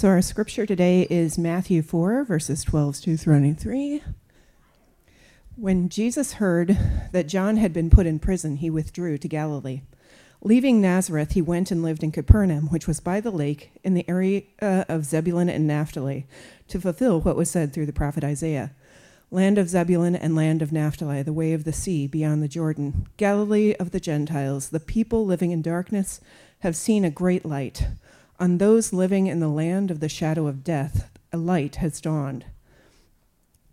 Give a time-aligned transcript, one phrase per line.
[0.00, 4.02] So our scripture today is Matthew 4, verses 12 to 23.
[5.56, 6.78] When Jesus heard
[7.12, 9.82] that John had been put in prison, he withdrew to Galilee.
[10.40, 14.08] Leaving Nazareth, he went and lived in Capernaum, which was by the lake in the
[14.08, 16.26] area uh, of Zebulun and Naphtali,
[16.68, 18.72] to fulfill what was said through the prophet Isaiah
[19.30, 23.06] land of Zebulun and land of Naphtali, the way of the sea beyond the Jordan,
[23.18, 26.22] Galilee of the Gentiles, the people living in darkness
[26.60, 27.86] have seen a great light.
[28.40, 32.46] On those living in the land of the shadow of death, a light has dawned.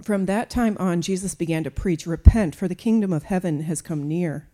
[0.02, 3.82] From that time on, Jesus began to preach, Repent, for the kingdom of heaven has
[3.82, 4.50] come near.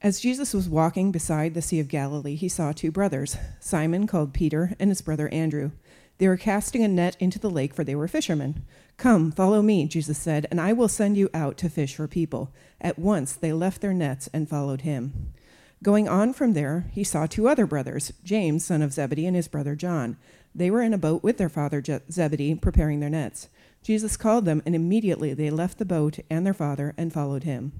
[0.00, 4.32] As Jesus was walking beside the Sea of Galilee, he saw two brothers, Simon, called
[4.32, 5.72] Peter, and his brother Andrew.
[6.16, 8.64] They were casting a net into the lake, for they were fishermen.
[8.96, 12.54] Come, follow me, Jesus said, and I will send you out to fish for people.
[12.80, 15.34] At once they left their nets and followed him.
[15.82, 19.48] Going on from there, he saw two other brothers, James, son of Zebedee, and his
[19.48, 20.18] brother John.
[20.54, 23.48] They were in a boat with their father Zebedee, preparing their nets.
[23.82, 27.72] Jesus called them, and immediately they left the boat and their father and followed him.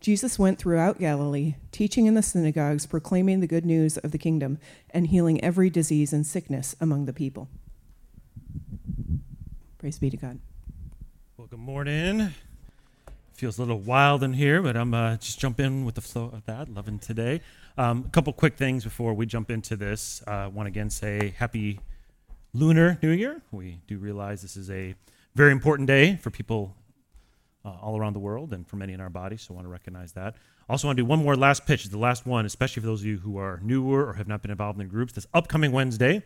[0.00, 4.58] Jesus went throughout Galilee, teaching in the synagogues, proclaiming the good news of the kingdom,
[4.90, 7.48] and healing every disease and sickness among the people.
[9.76, 10.38] Praise be to God.
[11.36, 12.32] Well, good morning.
[13.38, 16.24] Feels a little wild in here, but I'm uh, just jump in with the flow
[16.24, 16.68] of that.
[16.68, 17.40] Loving today.
[17.76, 20.20] Um, a couple quick things before we jump into this.
[20.26, 21.78] I uh, want to again say happy
[22.52, 23.40] Lunar New Year.
[23.52, 24.96] We do realize this is a
[25.36, 26.74] very important day for people
[27.64, 29.70] uh, all around the world and for many in our body, so I want to
[29.70, 30.34] recognize that.
[30.68, 31.84] Also, want to do one more last pitch.
[31.84, 34.50] The last one, especially for those of you who are newer or have not been
[34.50, 35.12] involved in groups.
[35.12, 36.24] This upcoming Wednesday,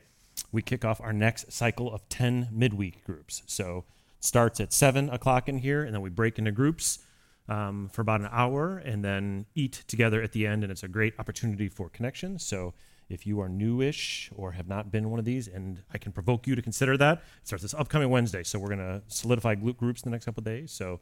[0.50, 3.42] we kick off our next cycle of 10 midweek groups.
[3.44, 3.84] So
[4.22, 7.00] starts at 7 o'clock in here, and then we break into groups
[7.48, 10.62] um, for about an hour and then eat together at the end.
[10.62, 12.38] And it's a great opportunity for connection.
[12.38, 12.72] So
[13.08, 16.46] if you are newish or have not been one of these, and I can provoke
[16.46, 18.44] you to consider that, it starts this upcoming Wednesday.
[18.44, 20.70] So we're going to solidify groups in the next couple days.
[20.70, 21.00] So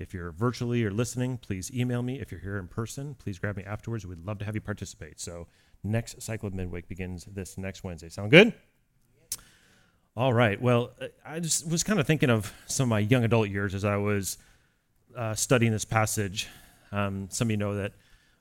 [0.00, 2.20] if you're virtually or listening, please email me.
[2.20, 4.04] If you're here in person, please grab me afterwards.
[4.04, 5.20] We'd love to have you participate.
[5.20, 5.46] So
[5.84, 8.08] next cycle of midweek begins this next Wednesday.
[8.08, 8.52] Sound good?
[10.16, 10.58] All right.
[10.60, 10.92] Well,
[11.26, 13.96] I just was kind of thinking of some of my young adult years as I
[13.96, 14.38] was
[15.14, 16.48] uh, studying this passage.
[16.90, 17.92] Um, some of you know that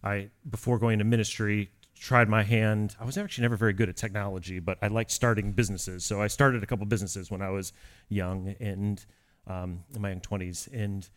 [0.02, 2.96] I, before going to ministry, tried my hand.
[2.98, 6.06] I was actually never very good at technology, but I liked starting businesses.
[6.06, 7.74] So I started a couple businesses when I was
[8.08, 9.06] young and
[9.46, 10.72] um, in my young 20s.
[10.72, 11.10] And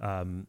[0.00, 0.46] um,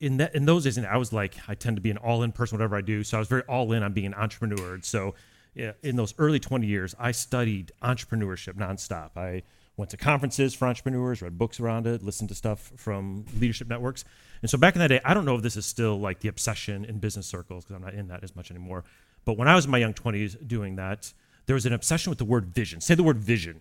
[0.00, 2.24] in that in those days, and I was like, I tend to be an all
[2.24, 3.04] in person, whatever I do.
[3.04, 4.80] So I was very all in on being an entrepreneur.
[4.82, 5.14] So
[5.54, 9.10] in those early 20 years, I studied entrepreneurship nonstop.
[9.16, 9.42] I
[9.76, 14.04] went to conferences for entrepreneurs, read books around it, listened to stuff from leadership networks.
[14.42, 16.28] And so back in that day, I don't know if this is still like the
[16.28, 18.84] obsession in business circles because I'm not in that as much anymore.
[19.24, 21.12] But when I was in my young 20s doing that,
[21.46, 22.80] there was an obsession with the word vision.
[22.80, 23.60] Say the word vision.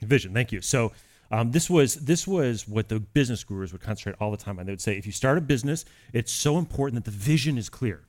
[0.00, 0.34] Vision.
[0.34, 0.60] Thank you.
[0.60, 0.92] So
[1.30, 4.66] um, this was this was what the business gurus would concentrate all the time on.
[4.66, 7.68] They would say, if you start a business, it's so important that the vision is
[7.68, 8.02] clear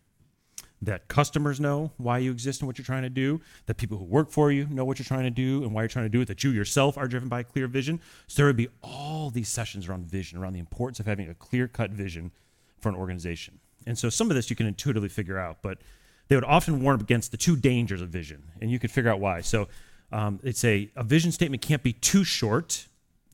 [0.86, 4.06] that customers know why you exist and what you're trying to do, that people who
[4.06, 6.22] work for you know what you're trying to do and why you're trying to do
[6.22, 8.00] it, that you yourself are driven by a clear vision.
[8.28, 11.34] So there would be all these sessions around vision, around the importance of having a
[11.34, 12.32] clear cut vision
[12.80, 13.60] for an organization.
[13.86, 15.80] And so some of this you can intuitively figure out, but
[16.28, 19.20] they would often warn against the two dangers of vision, and you could figure out
[19.20, 19.42] why.
[19.42, 19.68] So
[20.12, 22.88] um, they'd say a vision statement can't be too short,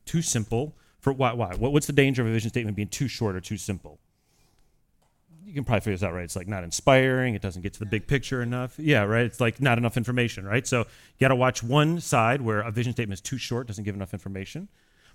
[0.05, 0.75] too simple.
[0.99, 1.33] For why?
[1.33, 1.55] Why?
[1.55, 3.99] What's the danger of a vision statement being too short or too simple?
[5.49, 6.23] You can probably figure this out, right?
[6.23, 7.33] It's like not inspiring.
[7.33, 8.77] It doesn't get to the big picture enough.
[8.77, 9.25] Yeah, right.
[9.25, 10.65] It's like not enough information, right?
[10.67, 10.85] So you
[11.19, 14.13] got to watch one side where a vision statement is too short, doesn't give enough
[14.13, 14.69] information.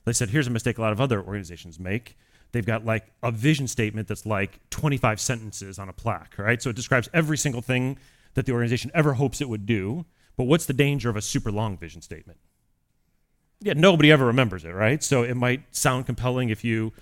[0.05, 2.19] They said, here's a mistake a lot of other organizations make.
[2.51, 6.61] They've got like a vision statement that's like 25 sentences on a plaque, right?
[6.61, 7.97] So it describes every single thing
[8.35, 10.05] that the organization ever hopes it would do.
[10.37, 12.39] But what's the danger of a super long vision statement?
[13.61, 15.03] Yeah, nobody ever remembers it, right?
[15.03, 16.93] So it might sound compelling if you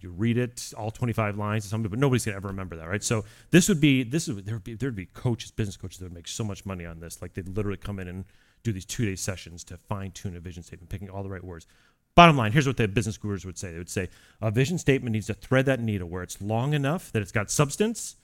[0.00, 2.88] you read it all 25 lines or something but nobody's going to ever remember that
[2.88, 3.02] right?
[3.02, 6.06] So this would be this is there would be there'd be coaches business coaches that
[6.06, 7.22] would make so much money on this.
[7.22, 8.24] Like they'd literally come in and
[8.62, 11.44] do these two day sessions to fine tune a vision statement picking all the right
[11.44, 11.66] words.
[12.14, 13.72] Bottom line here's what the business gurus would say.
[13.72, 14.08] They would say
[14.40, 17.50] a vision statement needs to thread that needle where it's long enough that it's got
[17.50, 18.16] substance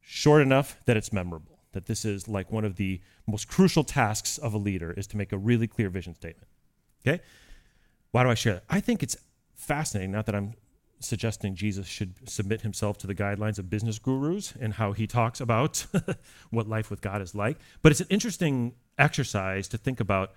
[0.00, 1.58] short enough that it's memorable.
[1.72, 5.16] That this is like one of the most crucial tasks of a leader is to
[5.16, 6.48] make a really clear vision statement.
[7.06, 7.22] Okay?
[8.12, 8.64] Why do i share that?
[8.70, 9.16] I think it's
[9.54, 10.54] fascinating not that i'm
[11.00, 15.40] suggesting Jesus should submit himself to the guidelines of business gurus and how he talks
[15.40, 15.86] about
[16.50, 17.58] what life with God is like.
[17.82, 20.32] But it's an interesting exercise to think about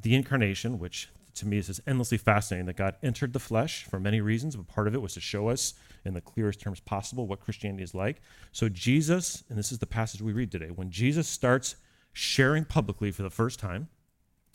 [0.00, 3.98] the incarnation, which to me is just endlessly fascinating that God entered the flesh for
[3.98, 5.74] many reasons, but part of it was to show us
[6.04, 8.20] in the clearest terms possible what Christianity is like.
[8.52, 11.76] So Jesus, and this is the passage we read today, when Jesus starts
[12.12, 13.88] sharing publicly for the first time,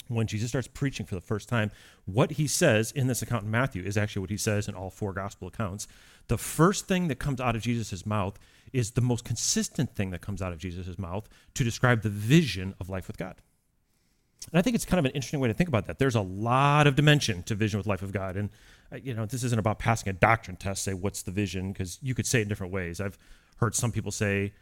[0.07, 1.71] when Jesus starts preaching for the first time,
[2.05, 4.89] what he says in this account in Matthew is actually what he says in all
[4.89, 5.87] four gospel accounts.
[6.27, 8.37] The first thing that comes out of Jesus' mouth
[8.73, 12.75] is the most consistent thing that comes out of Jesus' mouth to describe the vision
[12.79, 13.35] of life with God.
[14.51, 15.99] And I think it's kind of an interesting way to think about that.
[15.99, 18.37] There's a lot of dimension to vision with life of God.
[18.37, 18.49] And,
[18.91, 21.73] uh, you know, this isn't about passing a doctrine test, say, what's the vision?
[21.73, 23.01] Because you could say it in different ways.
[23.01, 23.17] I've
[23.57, 24.53] heard some people say,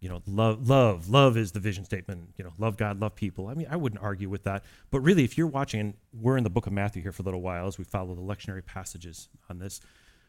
[0.00, 2.30] you know, love, love, love is the vision statement.
[2.38, 3.48] You know, love God, love people.
[3.48, 4.64] I mean, I wouldn't argue with that.
[4.90, 7.42] But really, if you're watching, we're in the book of Matthew here for a little
[7.42, 9.80] while as we follow the lectionary passages on this,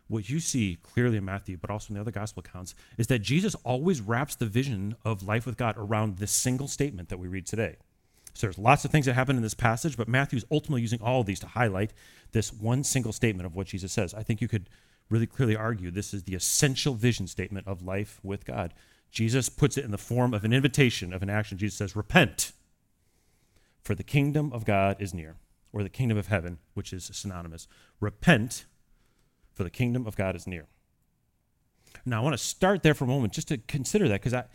[0.10, 3.20] what you see clearly in Matthew, but also in the other gospel accounts, is that
[3.20, 7.30] Jesus always wraps the vision of life with God around this single statement that we
[7.30, 7.78] read today.
[8.34, 11.22] So there's lots of things that happen in this passage, but Matthew's ultimately using all
[11.22, 11.94] of these to highlight
[12.34, 14.14] this one single statement of what Jesus says.
[14.14, 14.70] I think you could
[15.10, 18.74] really clearly argue this is the essential vision statement of life with God.
[19.12, 21.58] Jesus puts it in the form of an invitation, of an action.
[21.58, 22.54] Jesus says, Repent,
[23.84, 25.36] for the kingdom of God is near,
[25.74, 27.68] or the kingdom of heaven, which is synonymous.
[28.00, 28.66] Repent,
[29.54, 30.68] for the kingdom of God is near.
[32.06, 34.46] Now, I want to start there for a moment just to consider that because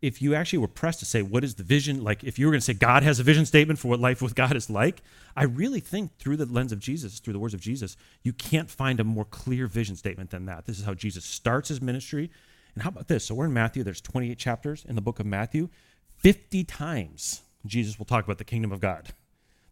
[0.00, 2.04] if you actually were pressed to say, what is the vision?
[2.04, 4.22] Like, if you were going to say God has a vision statement for what life
[4.22, 5.02] with God is like,
[5.34, 8.70] I really think through the lens of Jesus, through the words of Jesus, you can't
[8.70, 10.66] find a more clear vision statement than that.
[10.66, 12.30] This is how Jesus starts his ministry.
[12.74, 13.26] And how about this?
[13.26, 15.68] So we're in Matthew, there's 28 chapters in the book of Matthew.
[16.16, 19.10] 50 times Jesus will talk about the kingdom of God,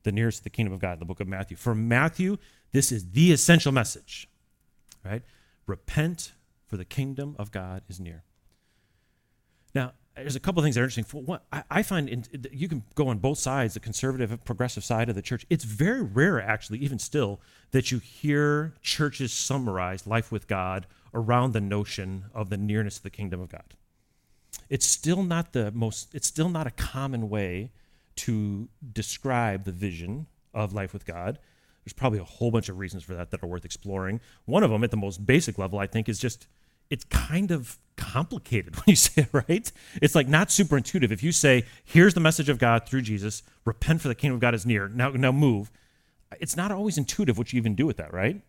[0.02, 1.56] the nearest to the kingdom of God in the book of Matthew.
[1.56, 2.38] For Matthew,
[2.72, 4.28] this is the essential message
[5.04, 5.22] right?
[5.66, 6.32] Repent,
[6.66, 8.24] for the kingdom of God is near.
[9.74, 11.04] Now, there's a couple things that are interesting.
[11.04, 14.44] For one, I, I find in, you can go on both sides, the conservative and
[14.44, 15.46] progressive side of the church.
[15.48, 17.40] It's very rare, actually, even still,
[17.70, 23.02] that you hear churches summarize life with God around the notion of the nearness of
[23.02, 23.74] the kingdom of God.
[24.68, 26.14] It's still not the most.
[26.14, 27.72] It's still not a common way
[28.16, 31.38] to describe the vision of life with God.
[31.84, 34.20] There's probably a whole bunch of reasons for that that are worth exploring.
[34.44, 36.46] One of them, at the most basic level, I think, is just
[36.90, 39.70] it's kind of complicated when you say it right.
[40.00, 41.10] It's like not super intuitive.
[41.10, 44.40] If you say, "Here's the message of God through Jesus: Repent, for the kingdom of
[44.40, 45.70] God is near." Now, now move.
[46.40, 48.42] It's not always intuitive what you even do with that, right?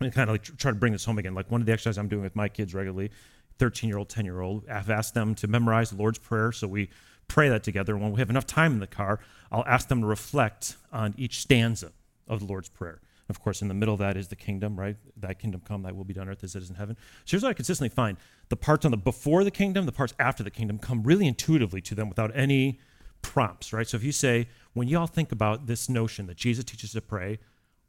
[0.00, 1.34] I kind of like try to bring this home again.
[1.34, 3.10] Like one of the exercises I'm doing with my kids regularly,
[3.58, 6.52] 13 year old, 10 year old, I've asked them to memorize the Lord's Prayer.
[6.52, 6.90] So we
[7.28, 7.96] pray that together.
[7.96, 9.20] When we have enough time in the car,
[9.50, 11.92] I'll ask them to reflect on each stanza
[12.28, 13.00] of the Lord's Prayer.
[13.28, 14.96] Of course, in the middle of that is the kingdom, right?
[15.16, 16.96] Thy kingdom come, thy will be done earth as it is in heaven.
[17.24, 18.18] So here's what I consistently find.
[18.50, 21.80] The parts on the before the kingdom, the parts after the kingdom come really intuitively
[21.82, 22.78] to them without any
[23.22, 23.88] prompts, right?
[23.88, 27.40] So if you say, when y'all think about this notion that Jesus teaches to pray,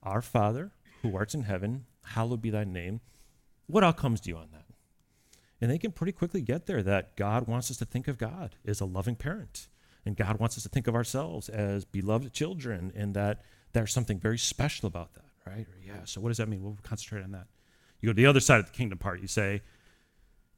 [0.01, 0.71] Our Father,
[1.03, 3.01] who art in heaven, hallowed be thy name,
[3.67, 4.65] what all comes to you on that?
[5.59, 8.55] And they can pretty quickly get there that God wants us to think of God
[8.65, 9.67] as a loving parent.
[10.05, 13.41] And God wants us to think of ourselves as beloved children, and that
[13.73, 15.67] there's something very special about that, right?
[15.85, 16.63] Yeah, so what does that mean?
[16.63, 17.47] We'll concentrate on that.
[17.99, 19.61] You go to the other side of the kingdom part, you say,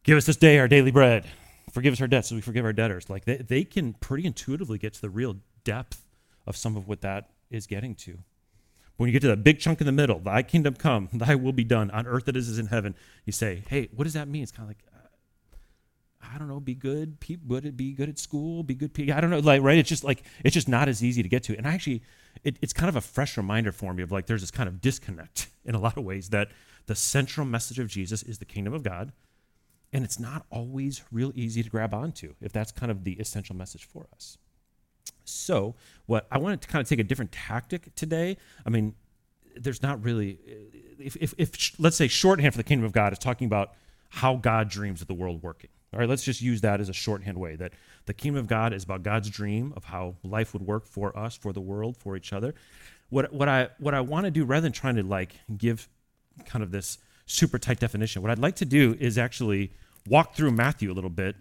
[0.04, 1.26] Give us this day our daily bread.
[1.72, 3.10] Forgive us our debts as we forgive our debtors.
[3.10, 6.06] Like they, they can pretty intuitively get to the real depth
[6.48, 8.20] of some of what that is getting to.
[9.00, 11.34] But when you get to that big chunk in the middle, thy kingdom come, thy
[11.34, 14.28] will be done on earth it is in heaven, you say, hey, what does that
[14.28, 14.44] mean?
[14.44, 17.18] It's kind of like, uh, I don't know, be good,
[17.48, 19.78] would it be good at school, be good, I don't know, like, right?
[19.78, 21.56] It's just like, it's just not as easy to get to.
[21.56, 22.04] And actually,
[22.44, 24.82] it, it's kind of a fresh reminder for me of like, there's this kind of
[24.82, 26.50] disconnect in a lot of ways that
[26.88, 29.14] the central message of Jesus is the kingdom of God.
[29.94, 33.56] And it's not always real easy to grab onto if that's kind of the essential
[33.56, 34.38] message for us.
[35.30, 38.38] So, what I wanted to kind of take a different tactic today.
[38.66, 38.96] I mean,
[39.56, 40.40] there's not really,
[41.00, 43.74] if, if, if let's say shorthand for the kingdom of God is talking about
[44.10, 46.94] how God dreams of the world working all right, let's just use that as a
[46.94, 47.74] shorthand way that
[48.06, 51.36] the kingdom of God is about God's dream of how life would work for us,
[51.36, 52.54] for the world, for each other.
[53.10, 55.90] What, what I what I want to do rather than trying to like give
[56.46, 59.72] kind of this super tight definition, what I'd like to do is actually
[60.08, 61.36] walk through Matthew a little bit,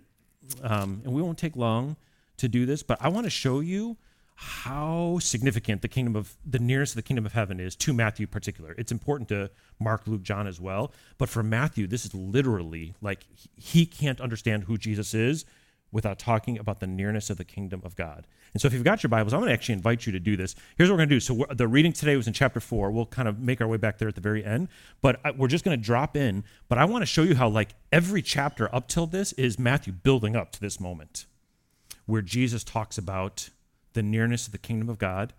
[0.62, 1.97] um, and we won't take long
[2.38, 3.97] to do this, but I want to show you
[4.40, 8.25] how significant the kingdom of the nearest of the kingdom of heaven is to Matthew
[8.25, 8.73] in particular.
[8.78, 10.92] It's important to Mark, Luke, John as well.
[11.18, 13.26] But for Matthew, this is literally like
[13.57, 15.45] he can't understand who Jesus is
[15.90, 18.28] without talking about the nearness of the kingdom of God.
[18.52, 20.37] And so if you've got your Bibles, I'm going to actually invite you to do
[20.37, 20.54] this.
[20.76, 21.21] Here's what we're going to do.
[21.21, 22.92] So the reading today was in chapter 4.
[22.92, 24.68] We'll kind of make our way back there at the very end,
[25.00, 27.71] but we're just going to drop in, but I want to show you how like
[27.90, 31.26] every chapter up till this is Matthew building up to this moment
[32.09, 33.50] where Jesus talks about
[33.93, 35.35] the nearness of the kingdom of God,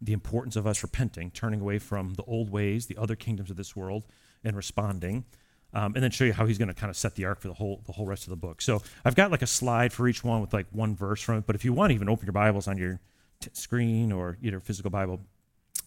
[0.00, 3.56] the importance of us repenting, turning away from the old ways, the other kingdoms of
[3.56, 4.02] this world,
[4.44, 5.24] and responding.
[5.72, 7.48] um, and then show you how he's going to kind of set the arc for
[7.48, 8.60] the whole the whole rest of the book.
[8.60, 11.46] So I've got like a slide for each one with like one verse from it.
[11.46, 13.00] But if you want to even open your Bibles on your
[13.40, 15.20] t- screen or your physical Bible,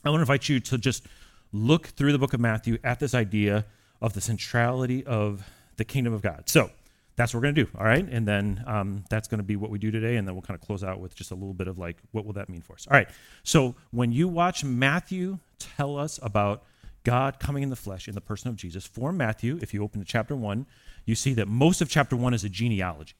[0.03, 1.05] I want to invite you to just
[1.51, 3.65] look through the book of Matthew at this idea
[4.01, 5.47] of the centrality of
[5.77, 6.43] the kingdom of God.
[6.47, 6.71] So
[7.15, 8.07] that's what we're going to do, all right?
[8.09, 10.59] And then um, that's going to be what we do today, and then we'll kind
[10.59, 12.73] of close out with just a little bit of like, what will that mean for
[12.73, 12.87] us?
[12.89, 13.07] All right.
[13.43, 16.63] So when you watch Matthew tell us about
[17.03, 19.99] God coming in the flesh in the person of Jesus, for Matthew, if you open
[20.01, 20.65] to chapter one,
[21.05, 23.13] you see that most of chapter one is a genealogy.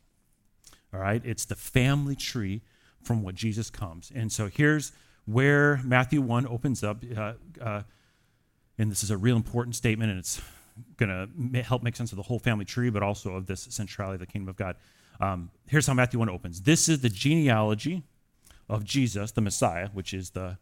[0.94, 2.62] All right, it's the family tree
[3.02, 4.12] from what Jesus comes.
[4.14, 4.92] And so here's
[5.26, 7.04] where Matthew 1 opens up.
[7.16, 7.84] Uh, uh,
[8.78, 10.42] and this is a real important statement, and it's
[10.98, 14.16] going to help make sense of the whole family tree, but also of this centrality
[14.16, 14.76] of the kingdom of God.
[15.20, 18.04] Um, here's how Matthew 1 opens this is the genealogy
[18.70, 20.58] of Jesus, the Messiah, which is the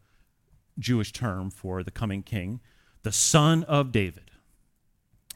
[0.80, 2.60] Jewish term for the coming king,
[3.04, 4.32] the son of David.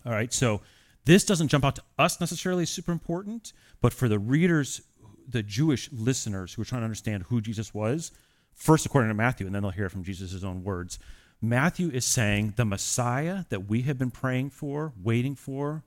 [0.06, 0.62] All right, so
[1.06, 4.82] this doesn't jump out to us necessarily as super important, but for the readers,
[5.28, 8.12] the Jewish listeners who are trying to understand who Jesus was,
[8.54, 11.00] first according to Matthew, and then they'll hear it from Jesus' own words.
[11.42, 15.84] Matthew is saying the Messiah that we have been praying for, waiting for,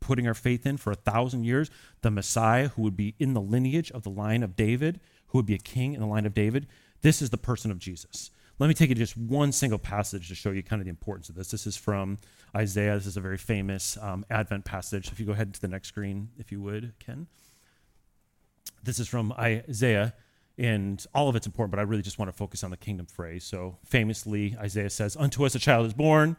[0.00, 1.70] putting our faith in for a thousand years,
[2.02, 5.46] the Messiah who would be in the lineage of the line of David, who would
[5.46, 6.66] be a king in the line of David,
[7.02, 8.30] this is the person of Jesus.
[8.58, 11.28] Let me take you just one single passage to show you kind of the importance
[11.28, 11.50] of this.
[11.50, 12.18] This is from
[12.56, 12.94] Isaiah.
[12.94, 15.12] This is a very famous um, Advent passage.
[15.12, 17.26] If you go ahead to the next screen, if you would, Ken.
[18.82, 20.14] This is from Isaiah
[20.58, 23.06] and all of it's important, but I really just want to focus on the kingdom
[23.06, 23.44] phrase.
[23.44, 26.36] So famously, Isaiah says, Unto us a child is born,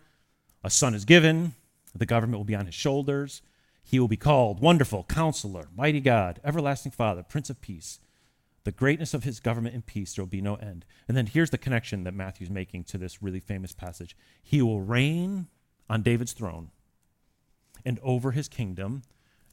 [0.63, 1.53] a son is given,
[1.95, 3.41] the government will be on his shoulders.
[3.83, 8.00] He will be called Wonderful, Counselor, Mighty God, Everlasting Father, Prince of Peace.
[8.65, 10.83] The greatness of his government and peace, there will be no end.
[11.07, 14.81] And then here's the connection that Matthew's making to this really famous passage He will
[14.81, 15.47] reign
[15.89, 16.71] on David's throne
[17.86, 19.03] and over his kingdom.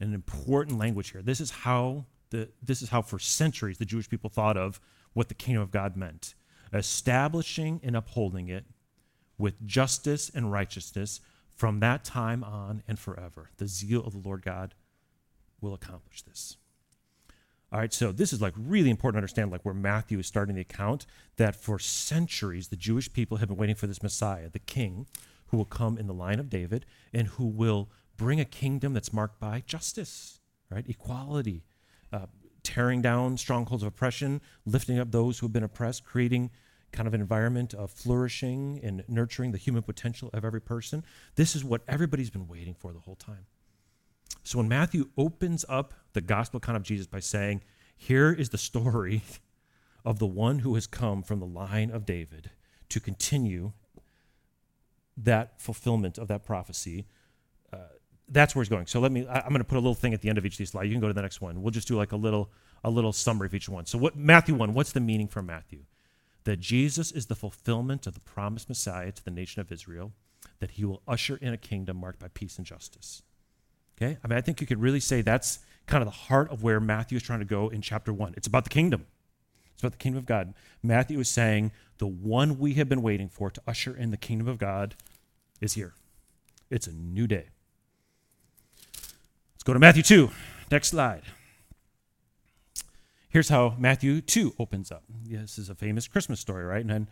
[0.00, 1.23] An important language here.
[1.23, 4.81] This is how the, this is how for centuries the Jewish people thought of
[5.12, 6.35] what the kingdom of God meant
[6.73, 8.64] establishing and upholding it
[9.38, 11.21] with justice and righteousness
[11.54, 13.50] from that time on and forever.
[13.59, 14.75] The zeal of the Lord God
[15.61, 16.57] will accomplish this.
[17.73, 20.54] All right, so this is like really important to understand, like where Matthew is starting
[20.54, 24.61] the account that for centuries the Jewish people have been waiting for this Messiah, the
[24.61, 25.07] King,
[25.49, 29.12] who will come in the line of David and who will bring a kingdom that's
[29.12, 30.38] marked by justice,
[30.71, 31.64] right, equality,
[32.14, 32.26] uh,
[32.62, 36.50] tearing down strongholds of oppression, lifting up those who have been oppressed, creating
[36.92, 41.04] kind of an environment of flourishing and nurturing the human potential of every person.
[41.35, 43.47] This is what everybody's been waiting for the whole time.
[44.44, 47.62] So when Matthew opens up the gospel account of Jesus by saying,
[47.97, 49.23] Here is the story
[50.04, 52.50] of the one who has come from the line of David
[52.90, 53.73] to continue
[55.16, 57.06] that fulfillment of that prophecy,
[58.28, 58.87] that's where he's going.
[58.87, 59.26] So let me.
[59.26, 60.71] I, am going to put a little thing at the end of each of these
[60.71, 60.87] slides.
[60.87, 61.62] You can go to the next one.
[61.62, 62.50] We'll just do like a little
[62.83, 63.87] a little summary of each one.
[63.87, 64.75] So what Matthew one?
[64.75, 65.81] What's the meaning for Matthew?
[66.45, 70.12] That Jesus is the fulfillment of the promised Messiah to the nation of Israel.
[70.61, 73.23] That he will usher in a kingdom marked by peace and justice.
[73.97, 74.19] Okay.
[74.23, 76.81] I mean, I think you could really say that's kind of the heart of where
[76.81, 78.35] Matthew is trying to go in chapter one.
[78.37, 79.07] It's about the kingdom.
[79.73, 80.54] It's about the kingdom of God.
[80.83, 84.49] Matthew is saying the one we have been waiting for to usher in the kingdom
[84.49, 84.95] of God
[85.61, 85.95] is here.
[86.71, 87.49] It's a new day.
[89.64, 90.30] Let's go to Matthew 2.
[90.71, 91.23] Next slide.
[93.30, 95.04] Here's how Matthew 2 opens up.
[95.25, 96.83] This is a famous Christmas story, right?
[96.83, 97.09] And then,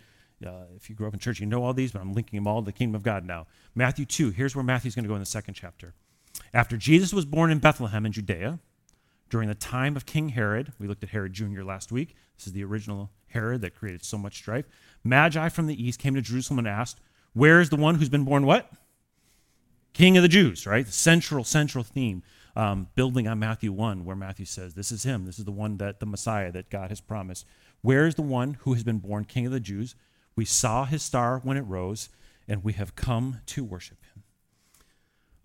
[0.46, 2.46] uh, if you grew up in church, you know all these, but I'm linking them
[2.46, 3.46] all to the kingdom of God now.
[3.74, 5.94] Matthew 2, here's where Matthew's going to go in the second chapter.
[6.52, 8.58] After Jesus was born in Bethlehem in Judea,
[9.30, 11.62] during the time of King Herod, we looked at Herod Jr.
[11.62, 12.14] last week.
[12.36, 14.66] This is the original Herod that created so much strife.
[15.02, 17.00] Magi from the east came to Jerusalem and asked,
[17.32, 18.70] Where is the one who's been born what?
[19.94, 20.84] King of the Jews, right?
[20.84, 22.22] The central, central theme
[22.54, 25.24] um, building on Matthew 1, where Matthew says, This is him.
[25.24, 27.46] This is the one that the Messiah that God has promised.
[27.80, 29.94] Where is the one who has been born King of the Jews?
[30.36, 32.08] We saw his star when it rose,
[32.46, 34.22] and we have come to worship him.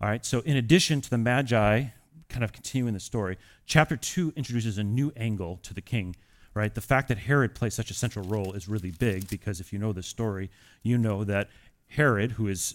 [0.00, 1.86] All right, so in addition to the Magi,
[2.28, 3.36] kind of continuing the story,
[3.66, 6.14] chapter 2 introduces a new angle to the king.
[6.54, 6.74] Right?
[6.74, 9.78] The fact that Herod plays such a central role is really big because if you
[9.78, 10.50] know the story,
[10.82, 11.48] you know that
[11.88, 12.74] Herod, who is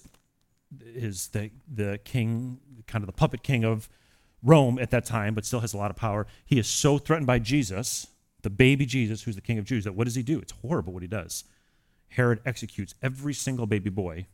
[0.86, 3.90] is the the king, kind of the puppet king of
[4.44, 6.28] Rome at that time, but still has a lot of power.
[6.46, 8.08] He is so threatened by Jesus,
[8.42, 10.40] the baby Jesus, who's the king of Jews, that what does he do?
[10.40, 11.46] It's horrible what he does.
[12.10, 14.28] Herod executes every single baby boy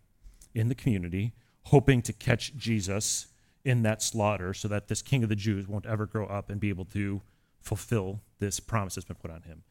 [0.53, 3.27] in the community, hoping to catch Jesus
[3.63, 6.59] in that slaughter so that this king of the Jews won't ever grow up and
[6.59, 7.21] be able to
[7.61, 9.63] fulfill this promise that's been put on him.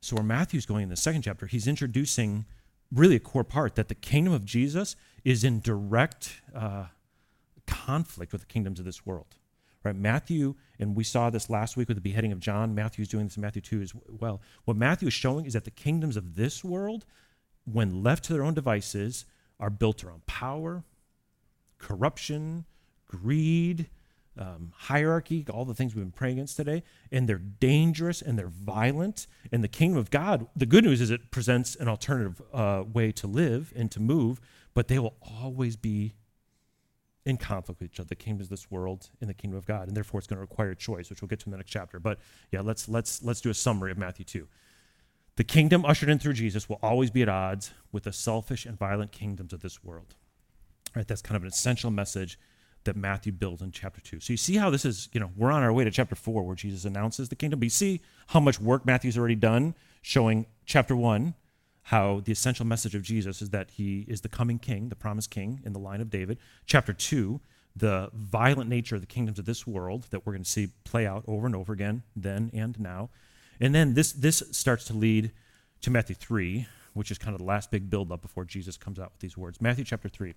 [0.00, 2.44] So, where Matthew's going in the second chapter, he's introducing
[2.90, 6.86] really a core part that the kingdom of Jesus is in direct uh,
[7.72, 9.36] conflict with the kingdoms of this world.
[9.84, 9.96] Right?
[9.96, 12.74] Matthew, and we saw this last week with the beheading of John.
[12.74, 14.40] Matthew's doing this in Matthew 2 as well.
[14.64, 17.04] What Matthew is showing is that the kingdoms of this world,
[17.64, 19.24] when left to their own devices,
[19.58, 20.84] are built around power,
[21.78, 22.64] corruption,
[23.08, 23.88] greed,
[24.38, 28.48] um, hierarchy, all the things we've been praying against today, and they're dangerous and they're
[28.48, 29.26] violent.
[29.50, 33.12] And the kingdom of God, the good news is it presents an alternative uh, way
[33.12, 34.40] to live and to move,
[34.74, 36.14] but they will always be
[37.24, 38.08] in conflict with each other.
[38.08, 40.40] The kingdoms of this world and the kingdom of God, and therefore it's going to
[40.40, 42.00] require choice, which we'll get to in the next chapter.
[42.00, 42.18] But
[42.50, 44.48] yeah, let's let's let's do a summary of Matthew two.
[45.36, 48.78] The kingdom ushered in through Jesus will always be at odds with the selfish and
[48.78, 50.14] violent kingdoms of this world.
[50.94, 52.38] Right, that's kind of an essential message
[52.84, 54.20] that Matthew builds in chapter 2.
[54.20, 56.42] So you see how this is, you know, we're on our way to chapter 4
[56.42, 57.60] where Jesus announces the kingdom.
[57.60, 61.34] But you see how much work Matthew's already done showing chapter 1
[61.84, 65.30] how the essential message of Jesus is that he is the coming king, the promised
[65.30, 66.38] king in the line of David.
[66.64, 67.40] Chapter 2,
[67.74, 71.06] the violent nature of the kingdoms of this world that we're going to see play
[71.06, 73.10] out over and over again then and now.
[73.60, 75.32] And then this this starts to lead
[75.82, 78.98] to Matthew 3, which is kind of the last big build up before Jesus comes
[78.98, 79.60] out with these words.
[79.60, 80.34] Matthew chapter 3.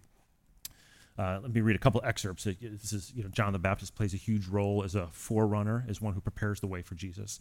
[1.17, 2.43] Uh, let me read a couple excerpts.
[2.43, 6.01] This is, you know, John the Baptist plays a huge role as a forerunner, as
[6.01, 7.39] one who prepares the way for Jesus.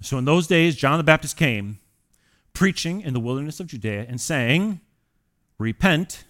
[0.00, 1.78] So in those days, John the Baptist came,
[2.56, 4.80] preaching in the wilderness of Judea and saying,
[5.58, 6.24] Repent,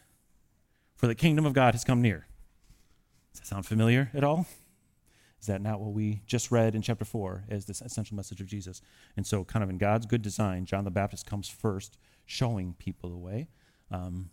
[0.96, 2.26] for the kingdom of God has come near.
[3.32, 4.46] Does that sound familiar at all?
[5.40, 8.48] Is that not what we just read in chapter 4 as this essential message of
[8.48, 8.82] Jesus?
[9.16, 13.08] And so, kind of in God's good design, John the Baptist comes first, showing people
[13.08, 13.48] the way.
[13.92, 14.30] Um,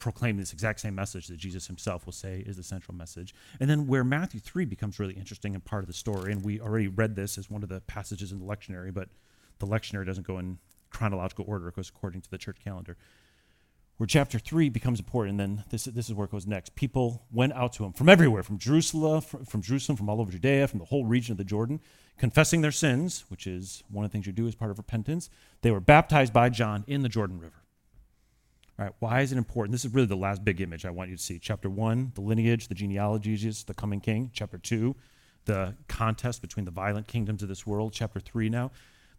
[0.00, 3.32] proclaim this exact same message that Jesus himself will say is the central message.
[3.60, 6.60] And then where Matthew 3 becomes really interesting and part of the story, and we
[6.60, 9.08] already read this as one of the passages in the lectionary, but
[9.60, 10.58] the lectionary doesn't go in
[10.90, 12.96] chronological order, it goes according to the church calendar.
[13.98, 16.76] Where chapter 3 becomes important, and then this, this is where it goes next.
[16.76, 20.30] People went out to him from everywhere, from Jerusalem, from, from Jerusalem, from all over
[20.30, 21.80] Judea, from the whole region of the Jordan,
[22.16, 25.30] confessing their sins, which is one of the things you do as part of repentance.
[25.62, 27.60] They were baptized by John in the Jordan River.
[28.78, 29.72] All right, why is it important?
[29.72, 31.40] This is really the last big image I want you to see.
[31.40, 34.30] Chapter one, the lineage, the genealogies, the coming king.
[34.32, 34.94] Chapter two,
[35.46, 37.92] the contest between the violent kingdoms of this world.
[37.92, 38.70] Chapter three now,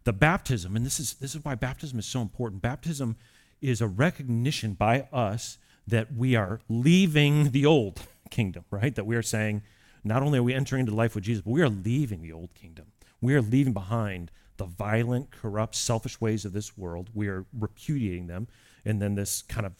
[0.04, 2.62] the baptism, and this is this is why baptism is so important.
[2.62, 3.16] Baptism
[3.60, 8.94] is a recognition by us that we are leaving the old kingdom, right?
[8.94, 9.62] That we are saying,
[10.04, 12.54] not only are we entering into life with Jesus, but we are leaving the old
[12.54, 12.86] kingdom.
[13.20, 17.10] We are leaving behind the violent, corrupt, selfish ways of this world.
[17.14, 18.48] We are repudiating them
[18.84, 19.72] and then this kind of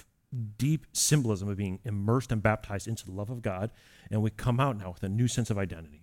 [0.58, 3.70] deep symbolism of being immersed and baptized into the love of God.
[4.10, 6.02] And we come out now with a new sense of identity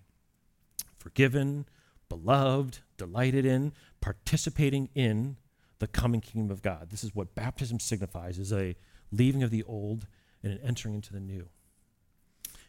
[0.98, 1.64] forgiven,
[2.08, 5.36] beloved, delighted in, participating in
[5.78, 6.90] the coming kingdom of God.
[6.90, 8.76] This is what baptism signifies is a
[9.12, 10.06] leaving of the old
[10.42, 11.48] and an entering into the new.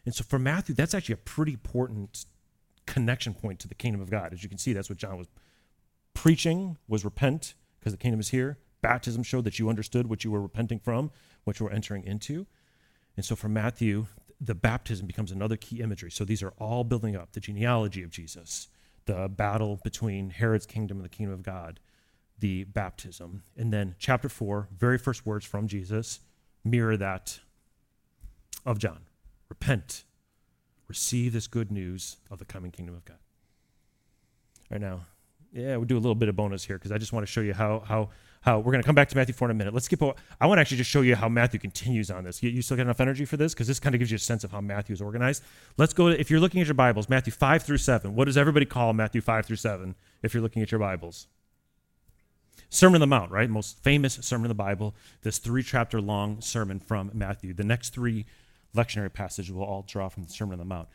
[0.04, 2.24] And so for Matthew, that's actually a pretty important
[2.86, 4.32] connection point to the kingdom of God.
[4.32, 5.28] As you can see, that's what John was
[6.14, 10.30] preaching was repent because the kingdom is here baptism showed that you understood what you
[10.30, 11.10] were repenting from,
[11.44, 12.46] what you were entering into.
[13.16, 14.06] And so for Matthew,
[14.40, 16.10] the baptism becomes another key imagery.
[16.10, 18.68] So these are all building up the genealogy of Jesus,
[19.06, 21.80] the battle between Herod's kingdom and the kingdom of God,
[22.38, 23.42] the baptism.
[23.56, 26.20] And then chapter 4, very first words from Jesus
[26.64, 27.40] mirror that
[28.66, 29.00] of John.
[29.48, 30.04] Repent.
[30.88, 33.18] Receive this good news of the coming kingdom of God.
[34.70, 35.06] All right now,
[35.52, 37.40] yeah, we'll do a little bit of bonus here because I just want to show
[37.40, 38.10] you how how
[38.42, 39.74] how we're going to come back to Matthew 4 in a minute.
[39.74, 40.02] Let's skip.
[40.02, 42.42] I want to actually just show you how Matthew continues on this.
[42.42, 43.52] You, you still got enough energy for this?
[43.52, 45.42] Because this kind of gives you a sense of how Matthew is organized.
[45.76, 48.14] Let's go to, if you're looking at your Bibles, Matthew 5 through 7.
[48.14, 51.26] What does everybody call Matthew 5 through 7 if you're looking at your Bibles?
[52.70, 53.50] Sermon on the Mount, right?
[53.50, 57.52] Most famous sermon in the Bible, this three chapter long sermon from Matthew.
[57.52, 58.24] The next three
[58.74, 60.88] lectionary passages will all draw from the Sermon on the Mount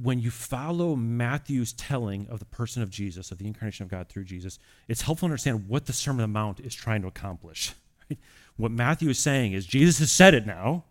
[0.00, 4.08] when you follow Matthew's telling of the person of Jesus, of the incarnation of God
[4.08, 7.08] through Jesus, it's helpful to understand what the Sermon on the Mount is trying to
[7.08, 7.72] accomplish.
[8.10, 8.18] Right?
[8.58, 10.84] What Matthew is saying is Jesus has said it now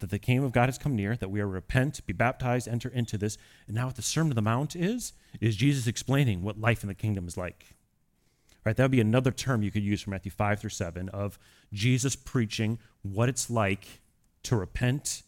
[0.00, 2.88] that the kingdom of God has come near, that we are repent, be baptized, enter
[2.88, 3.38] into this.
[3.66, 6.88] And now what the Sermon on the Mount is, is Jesus explaining what life in
[6.88, 7.76] the kingdom is like.
[8.64, 8.76] Right?
[8.76, 11.38] That would be another term you could use from Matthew 5 through 7 of
[11.72, 14.00] Jesus preaching what it's like
[14.42, 15.22] to repent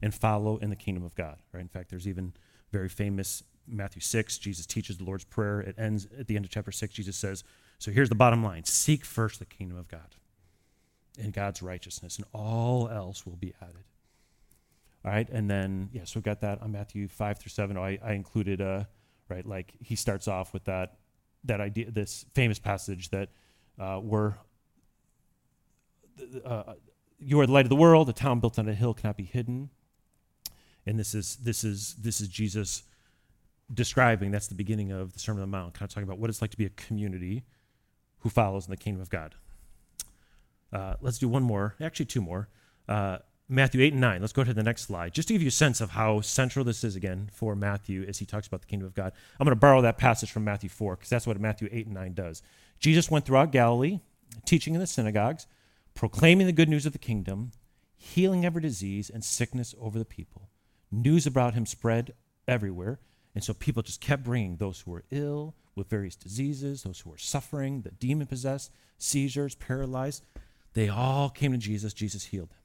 [0.00, 1.36] and follow in the kingdom of God.
[1.52, 1.60] Right?
[1.60, 2.32] In fact, there's even
[2.70, 5.60] very famous Matthew 6, Jesus teaches the Lord's Prayer.
[5.60, 6.94] It ends at the end of chapter 6.
[6.94, 7.44] Jesus says,
[7.78, 10.16] So here's the bottom line seek first the kingdom of God
[11.18, 13.84] and God's righteousness, and all else will be added.
[15.04, 17.76] All right, and then, yeah, so we've got that on Matthew 5 through 7.
[17.76, 18.84] Oh, I, I included, uh,
[19.28, 20.96] right, like he starts off with that,
[21.44, 23.28] that idea, this famous passage that
[23.78, 24.34] uh, we're
[26.44, 26.74] uh,
[27.18, 28.08] you are the light of the world.
[28.08, 29.70] A town built on a hill cannot be hidden.
[30.88, 32.82] And this is this is this is Jesus
[33.72, 34.30] describing.
[34.30, 36.40] That's the beginning of the Sermon on the Mount, kind of talking about what it's
[36.40, 37.44] like to be a community
[38.20, 39.34] who follows in the kingdom of God.
[40.72, 42.48] Uh, let's do one more, actually two more.
[42.88, 43.18] Uh,
[43.50, 44.20] Matthew 8 and 9.
[44.20, 45.14] Let's go to the next slide.
[45.14, 48.18] Just to give you a sense of how central this is again for Matthew as
[48.18, 49.12] he talks about the kingdom of God.
[49.38, 51.94] I'm going to borrow that passage from Matthew 4 because that's what Matthew 8 and
[51.94, 52.42] 9 does.
[52.78, 54.00] Jesus went throughout Galilee,
[54.44, 55.46] teaching in the synagogues,
[55.94, 57.52] proclaiming the good news of the kingdom,
[57.96, 60.47] healing every disease and sickness over the people.
[60.90, 62.14] News about him spread
[62.46, 63.00] everywhere.
[63.34, 67.10] And so people just kept bringing those who were ill with various diseases, those who
[67.10, 70.24] were suffering, the demon possessed, seizures, paralyzed.
[70.74, 71.92] They all came to Jesus.
[71.92, 72.58] Jesus healed them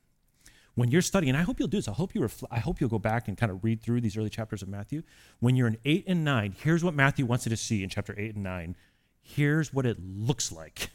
[0.75, 1.87] when you're studying, I hope you'll do this.
[1.87, 4.17] I hope you refl- I hope you'll go back and kind of read through these
[4.17, 5.03] early chapters of Matthew.
[5.39, 8.15] When you're in eight and nine, here's what Matthew wants you to see in chapter
[8.17, 8.75] eight and nine.
[9.21, 10.89] Here's what it looks like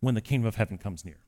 [0.00, 1.18] when the kingdom of heaven comes near.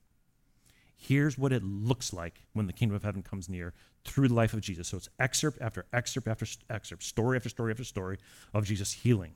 [1.01, 3.73] Here's what it looks like when the kingdom of heaven comes near
[4.05, 4.89] through the life of Jesus.
[4.89, 8.19] So it's excerpt after excerpt after excerpt, story after story after story
[8.53, 9.35] of Jesus healing,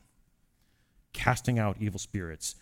[1.13, 2.57] casting out evil spirits,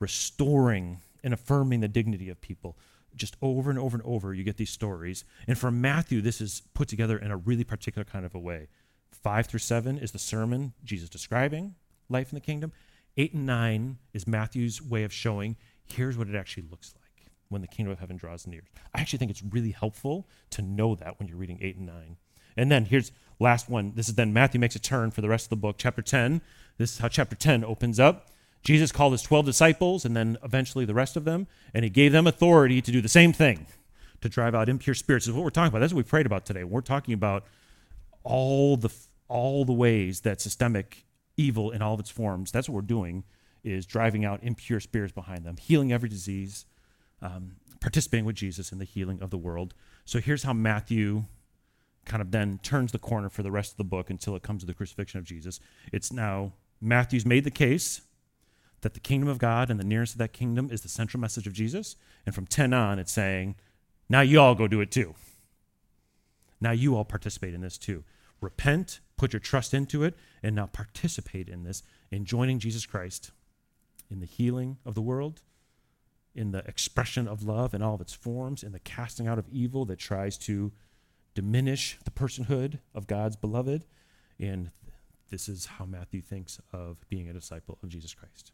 [0.00, 2.78] restoring and affirming the dignity of people,
[3.14, 5.24] just over and over and over, you get these stories.
[5.46, 8.68] And for Matthew, this is put together in a really particular kind of a way.
[9.10, 11.74] Five through seven is the sermon, Jesus describing
[12.08, 12.72] life in the kingdom.
[13.18, 17.05] Eight and nine is Matthew's way of showing here's what it actually looks like
[17.48, 18.62] when the kingdom of heaven draws near.
[18.94, 22.16] I actually think it's really helpful to know that when you're reading eight and nine.
[22.56, 23.92] And then here's last one.
[23.94, 25.76] This is then Matthew makes a turn for the rest of the book.
[25.78, 26.40] Chapter 10.
[26.78, 28.28] This is how chapter 10 opens up.
[28.62, 32.10] Jesus called his 12 disciples and then eventually the rest of them, and he gave
[32.10, 33.66] them authority to do the same thing
[34.20, 35.26] to drive out impure spirits.
[35.26, 35.80] Is what we're talking about.
[35.80, 36.64] That's what we prayed about today.
[36.64, 37.44] We're talking about
[38.24, 38.90] all the
[39.28, 41.04] all the ways that systemic
[41.36, 42.50] evil in all of its forms.
[42.50, 43.24] That's what we're doing
[43.62, 46.64] is driving out impure spirits behind them, healing every disease,
[47.22, 49.74] um, participating with Jesus in the healing of the world.
[50.04, 51.24] So here's how Matthew
[52.04, 54.62] kind of then turns the corner for the rest of the book until it comes
[54.62, 55.60] to the crucifixion of Jesus.
[55.92, 58.02] It's now Matthew's made the case
[58.82, 61.46] that the kingdom of God and the nearness of that kingdom is the central message
[61.46, 61.96] of Jesus.
[62.24, 63.56] And from 10 on, it's saying,
[64.08, 65.14] now you all go do it too.
[66.60, 68.04] Now you all participate in this too.
[68.40, 73.32] Repent, put your trust into it, and now participate in this, in joining Jesus Christ
[74.10, 75.42] in the healing of the world,
[76.36, 79.48] in the expression of love in all of its forms, in the casting out of
[79.48, 80.70] evil that tries to
[81.34, 83.84] diminish the personhood of God's beloved.
[84.38, 84.70] And
[85.30, 88.52] this is how Matthew thinks of being a disciple of Jesus Christ.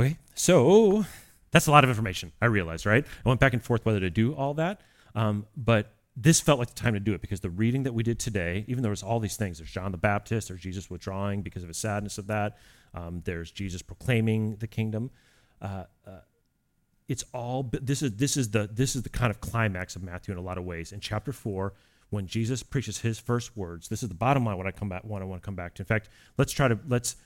[0.00, 1.04] Okay, so
[1.52, 2.32] that's a lot of information.
[2.40, 3.04] I realized, right?
[3.24, 4.80] I went back and forth whether to do all that,
[5.14, 8.02] um, but this felt like the time to do it because the reading that we
[8.02, 11.42] did today, even though there's all these things, there's John the Baptist, there's Jesus withdrawing
[11.42, 12.58] because of his sadness of that,
[12.94, 15.10] um, there's Jesus proclaiming the kingdom.
[15.62, 16.10] Uh, uh,
[17.08, 20.32] it's all this is this is the this is the kind of climax of Matthew
[20.32, 20.92] in a lot of ways.
[20.92, 21.72] In chapter four,
[22.10, 24.58] when Jesus preaches his first words, this is the bottom line.
[24.58, 25.82] What I come back, what I want to come back to.
[25.82, 27.16] In fact, let's try to let's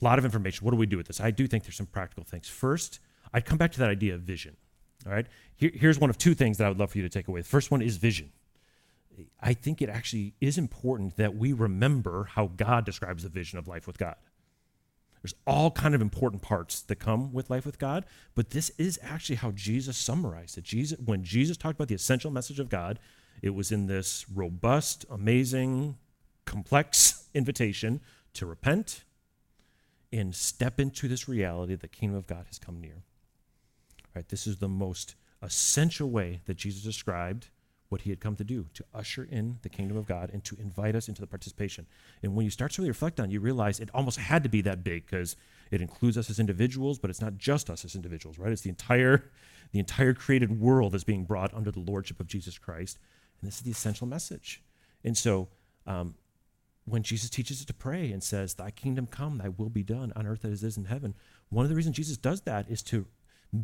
[0.00, 0.64] a lot of information.
[0.64, 1.20] What do we do with this?
[1.20, 2.48] I do think there's some practical things.
[2.48, 3.00] First,
[3.32, 4.56] I'd come back to that idea of vision.
[5.06, 5.26] All right.
[5.56, 7.40] Here, here's one of two things that I would love for you to take away.
[7.40, 8.32] The first one is vision.
[9.40, 13.66] I think it actually is important that we remember how God describes the vision of
[13.66, 14.14] life with God.
[15.22, 18.04] There's all kind of important parts that come with life with God,
[18.34, 20.64] but this is actually how Jesus summarized it.
[20.64, 22.98] Jesus, when Jesus talked about the essential message of God,
[23.42, 25.96] it was in this robust, amazing,
[26.44, 28.00] complex invitation
[28.34, 29.04] to repent,
[30.12, 33.02] and step into this reality that the kingdom of God has come near.
[34.14, 34.28] Right?
[34.28, 37.48] This is the most essential way that Jesus described
[37.88, 40.56] what he had come to do to usher in the kingdom of God and to
[40.56, 41.86] invite us into the participation.
[42.22, 44.48] And when you start to really reflect on it, you realize it almost had to
[44.48, 45.36] be that big because
[45.70, 48.52] it includes us as individuals, but it's not just us as individuals, right?
[48.52, 49.30] It's the entire
[49.72, 52.98] the entire created world is being brought under the lordship of Jesus Christ.
[53.40, 54.62] And this is the essential message.
[55.04, 55.48] And so
[55.86, 56.14] um,
[56.86, 60.12] when Jesus teaches us to pray and says, Thy kingdom come, thy will be done
[60.16, 61.14] on earth as it is in heaven,
[61.50, 63.06] one of the reasons Jesus does that is to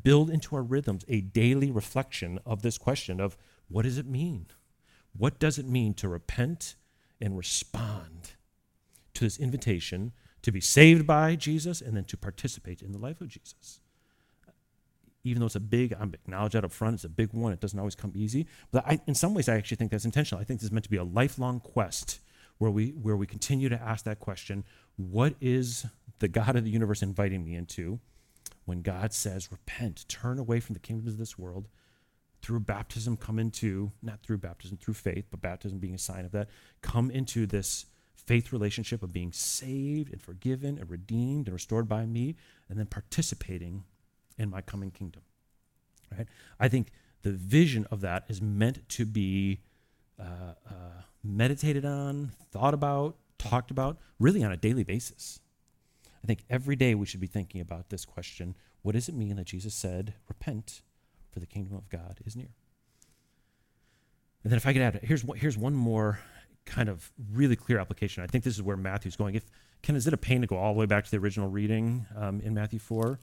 [0.03, 3.37] build into our rhythms a daily reflection of this question of
[3.69, 4.47] what does it mean?
[5.17, 6.75] What does it mean to repent
[7.21, 8.33] and respond
[9.15, 13.21] to this invitation to be saved by Jesus and then to participate in the life
[13.21, 13.81] of Jesus?
[15.23, 17.53] Even though it's a big, I'm acknowledge that up front, it's a big one.
[17.53, 18.47] It doesn't always come easy.
[18.71, 20.41] But I, in some ways, I actually think that's intentional.
[20.41, 22.21] I think this is meant to be a lifelong quest
[22.59, 24.65] where we where we continue to ask that question
[24.97, 25.87] what is
[26.21, 27.99] the god of the universe inviting me into
[28.65, 31.69] when god says repent turn away from the kingdoms of this world
[32.45, 36.31] through baptism come into not through baptism through faith but baptism being a sign of
[36.31, 36.49] that
[36.83, 37.87] come into this
[38.27, 42.37] faith relationship of being saved and forgiven and redeemed and restored by me
[42.69, 43.85] and then participating
[44.39, 45.23] in my coming kingdom.
[46.17, 46.27] Right?
[46.59, 46.89] I think
[47.23, 49.61] the vision of that is meant to be
[50.19, 55.41] uh, uh, meditated on, thought about, talked about, really on a daily basis.
[56.23, 59.37] I think every day we should be thinking about this question what does it mean
[59.37, 60.83] that Jesus said, repent,
[61.35, 62.55] for the kingdom of God is near?
[64.45, 66.21] And then if I could add, here's, here's one more
[66.65, 68.23] kind of really clear application.
[68.23, 69.35] I think this is where Matthew's going.
[69.35, 69.45] If
[69.83, 72.07] Ken, is it a pain to go all the way back to the original reading
[72.17, 73.19] um, in Matthew 4?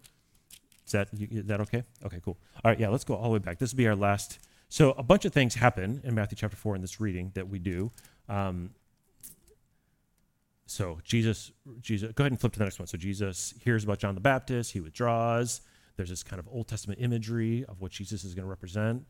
[0.85, 1.83] Is that, is that okay?
[2.05, 2.37] Okay, cool.
[2.63, 3.57] All right, yeah, let's go all the way back.
[3.57, 4.39] This will be our last.
[4.69, 7.59] So a bunch of things happen in Matthew chapter 4 in this reading that we
[7.59, 7.91] do.
[8.29, 8.71] Um,
[10.65, 12.87] so Jesus, Jesus, go ahead and flip to the next one.
[12.87, 15.61] So Jesus hears about John the Baptist, he withdraws.
[16.01, 19.05] There's this kind of Old Testament imagery of what Jesus is going to represent.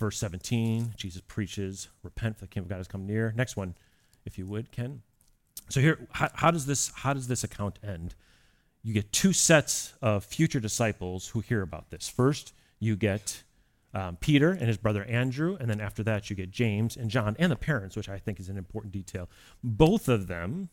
[0.00, 3.32] Verse 17, Jesus preaches, repent for the kingdom of God has come near.
[3.36, 3.76] Next one,
[4.24, 5.02] if you would, Ken.
[5.68, 8.16] So here, how, how does this how does this account end?
[8.82, 12.08] You get two sets of future disciples who hear about this.
[12.08, 13.44] First, you get
[13.94, 17.36] um, Peter and his brother Andrew, and then after that, you get James and John
[17.38, 19.30] and the parents, which I think is an important detail.
[19.62, 20.68] Both of them,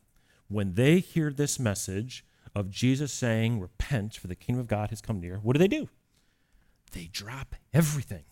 [0.47, 5.01] when they hear this message of Jesus saying, Repent, for the kingdom of God has
[5.01, 5.89] come near, what do they do?
[6.91, 8.23] They drop everything,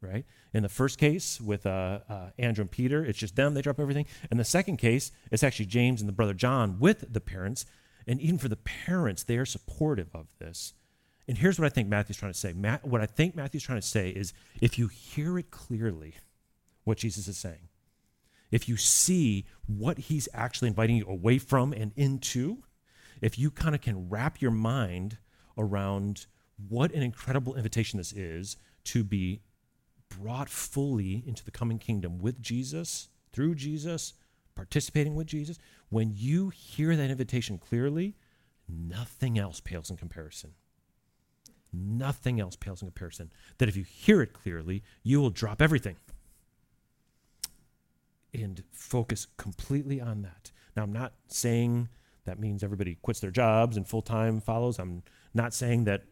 [0.00, 0.24] right?
[0.52, 3.80] In the first case with uh, uh, Andrew and Peter, it's just them, they drop
[3.80, 4.06] everything.
[4.30, 7.66] In the second case, it's actually James and the brother John with the parents.
[8.06, 10.74] And even for the parents, they are supportive of this.
[11.26, 12.54] And here's what I think Matthew's trying to say.
[12.54, 16.14] Matt, what I think Matthew's trying to say is if you hear it clearly,
[16.84, 17.68] what Jesus is saying,
[18.50, 22.62] if you see what he's actually inviting you away from and into,
[23.20, 25.18] if you kind of can wrap your mind
[25.56, 26.26] around
[26.68, 29.40] what an incredible invitation this is to be
[30.08, 34.14] brought fully into the coming kingdom with Jesus, through Jesus,
[34.54, 35.58] participating with Jesus,
[35.90, 38.16] when you hear that invitation clearly,
[38.68, 40.54] nothing else pales in comparison.
[41.72, 43.30] Nothing else pales in comparison.
[43.58, 45.96] That if you hear it clearly, you will drop everything
[48.32, 50.50] and focus completely on that.
[50.76, 51.88] Now, I'm not saying
[52.28, 54.78] that means everybody quits their jobs and full time follows.
[54.78, 55.02] I'm
[55.34, 56.04] not saying that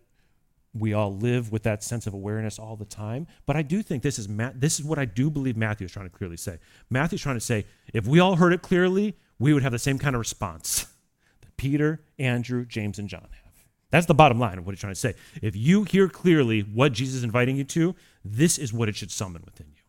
[0.79, 3.27] we all live with that sense of awareness all the time.
[3.47, 5.93] But I do think this is Ma- this is what I do believe Matthew is
[5.93, 6.59] trying to clearly say.
[6.91, 9.99] Matthew's trying to say if we all heard it clearly, we would have the same
[9.99, 10.87] kind of response
[11.43, 13.53] that Peter, Andrew, James, and John have.
[13.91, 15.15] That's the bottom line of what he's trying to say.
[15.41, 19.13] If you hear clearly what Jesus is inviting you to, this is what it should
[19.13, 19.83] summon within you.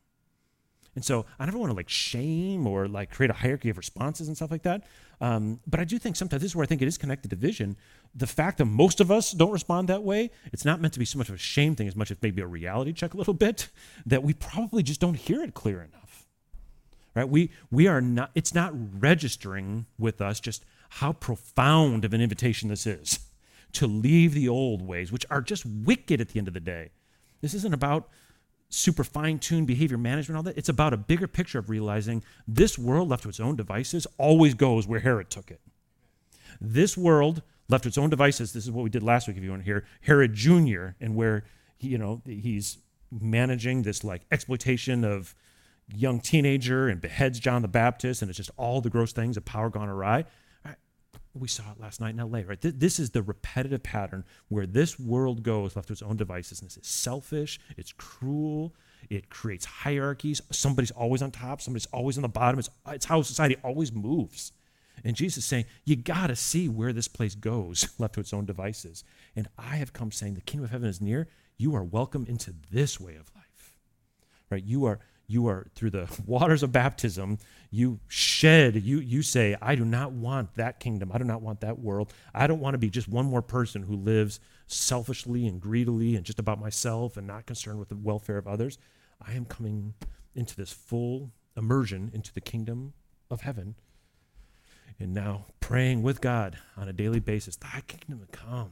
[0.95, 4.27] And so I never want to like shame or like create a hierarchy of responses
[4.27, 4.83] and stuff like that.
[5.19, 7.36] Um, but I do think sometimes this is where I think it is connected to
[7.36, 7.75] vision.
[8.13, 11.06] The fact that most of us don't respond that way, it's not meant to be
[11.06, 13.34] so much of a shame thing as much as maybe a reality check a little
[13.47, 13.69] bit
[14.06, 16.25] that we probably just don't hear it clear enough.
[17.15, 17.27] Right?
[17.27, 22.69] We we are not it's not registering with us just how profound of an invitation
[22.69, 23.19] this is
[23.73, 26.91] to leave the old ways, which are just wicked at the end of the day.
[27.41, 28.08] This isn't about
[28.69, 30.58] super fine tuned behavior management, all that.
[30.58, 34.53] It's about a bigger picture of realizing this world left to its own devices always
[34.53, 35.62] goes where Herod took it.
[36.60, 38.53] This world left to its own devices.
[38.53, 41.15] This is what we did last week, if you want to hear Herod Jr., and
[41.15, 41.43] where
[41.77, 42.80] he, you know he's
[43.12, 45.34] managing this like exploitation of
[45.93, 49.45] young teenager and beheads John the Baptist, and it's just all the gross things of
[49.45, 50.25] power gone awry
[51.39, 52.60] we saw it last night in LA, right?
[52.62, 56.62] This is the repetitive pattern where this world goes left to its own devices.
[56.62, 58.73] And it's selfish, it's cruel,
[59.10, 60.41] it creates hierarchies.
[60.52, 62.60] Somebody's always on top, somebody's always on the bottom.
[62.60, 64.52] It's, it's how society always moves.
[65.04, 68.34] And Jesus is saying, you got to see where this place goes left to its
[68.34, 69.04] own devices.
[69.36, 71.28] And I have come saying, the kingdom of heaven is near.
[71.58, 73.78] You are welcome into this way of life,
[74.50, 74.63] right?
[74.63, 77.37] You are you are through the waters of baptism
[77.69, 81.11] you shed you you say i do not want that kingdom.
[81.13, 82.13] I do not want that world.
[82.33, 86.25] I don't want to be just one more person who lives selfishly and greedily and
[86.25, 88.77] just about myself and not concerned with the welfare of others.
[89.25, 89.93] I am coming
[90.35, 92.93] into this full immersion into the kingdom
[93.31, 93.75] of heaven
[94.99, 98.71] and now praying with god on a daily basis thy kingdom come.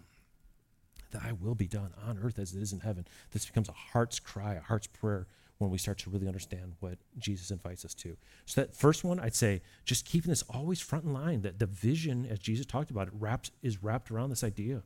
[1.12, 3.08] Thy will be done on earth as it is in heaven.
[3.32, 6.98] This becomes a heart's cry a heart's prayer when we start to really understand what
[7.18, 8.18] Jesus invites us to.
[8.46, 11.42] So that first one, I'd say, just keeping this always front in line.
[11.44, 14.84] That the vision, as Jesus talked about, it wraps is wrapped around this idea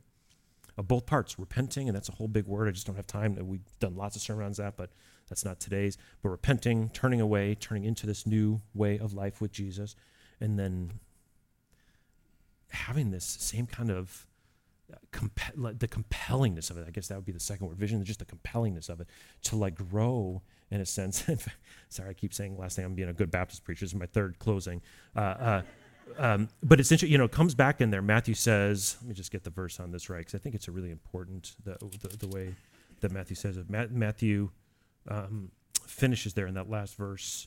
[0.78, 2.68] of both parts, repenting, and that's a whole big word.
[2.68, 3.36] I just don't have time.
[3.46, 4.90] We've done lots of sermons on that, but
[5.28, 5.98] that's not today's.
[6.22, 9.96] But repenting, turning away, turning into this new way of life with Jesus,
[10.40, 10.92] and then
[12.70, 14.26] having this same kind of
[14.92, 16.84] uh, compa- the compellingness of it.
[16.86, 17.76] I guess that would be the second word.
[17.76, 19.08] Vision, just the compellingness of it
[19.42, 21.24] to like grow in a sense.
[21.88, 23.84] Sorry, I keep saying last thing I'm being a good Baptist preacher.
[23.84, 24.80] This is my third closing.
[25.14, 25.62] Uh, uh,
[26.18, 28.02] um, but it's interesting, you know, it comes back in there.
[28.02, 30.68] Matthew says, let me just get the verse on this right, because I think it's
[30.68, 32.54] a really important, the, the, the way
[33.00, 33.70] that Matthew says it.
[33.70, 34.50] Ma- Matthew
[35.08, 35.50] um,
[35.86, 37.46] finishes there in that last verse.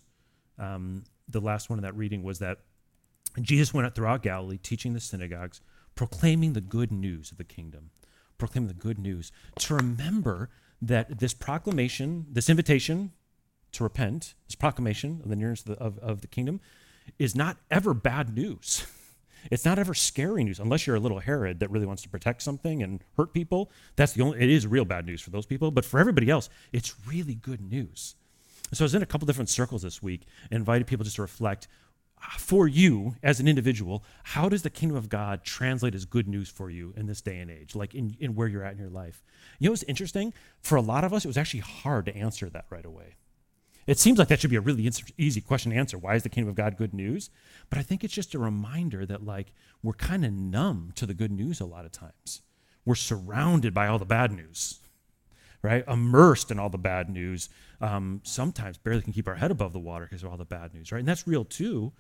[0.57, 2.59] Um, the last one of that reading was that
[3.41, 5.62] Jesus went out throughout Galilee, teaching the synagogues,
[5.95, 7.89] proclaiming the good news of the kingdom,
[8.38, 9.31] proclaiming the good news.
[9.59, 10.49] To remember
[10.88, 13.12] that this proclamation, this invitation
[13.72, 16.60] to repent, this proclamation of the nearness of the, of, of the kingdom,
[17.17, 18.86] is not ever bad news.
[19.52, 22.41] It's not ever scary news, unless you're a little Herod that really wants to protect
[22.41, 23.69] something and hurt people.
[23.98, 24.39] That's the only.
[24.39, 27.60] It is real bad news for those people, but for everybody else, it's really good
[27.60, 28.15] news.
[28.72, 31.22] So I was in a couple different circles this week and invited people just to
[31.22, 31.67] reflect
[32.38, 36.49] for you as an individual, how does the kingdom of God translate as good news
[36.49, 38.89] for you in this day and age, like in, in where you're at in your
[38.89, 39.23] life?
[39.59, 40.33] You know what's interesting?
[40.62, 43.15] For a lot of us, it was actually hard to answer that right away.
[43.86, 45.97] It seems like that should be a really easy question to answer.
[45.97, 47.29] Why is the kingdom of God good news?
[47.69, 51.13] But I think it's just a reminder that like we're kind of numb to the
[51.13, 52.41] good news a lot of times.
[52.86, 54.79] We're surrounded by all the bad news,
[55.62, 55.83] right?
[55.88, 57.49] Immersed in all the bad news.
[57.81, 60.73] Um, sometimes barely can keep our head above the water because of all the bad
[60.73, 60.99] news, right?
[60.99, 61.91] And that's real too.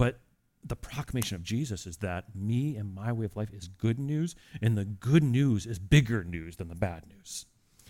[0.00, 0.18] But
[0.64, 4.34] the proclamation of Jesus is that me and my way of life is good news,
[4.62, 7.44] and the good news is bigger news than the bad news.